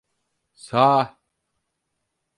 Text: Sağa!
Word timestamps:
Sağa! 0.53 1.17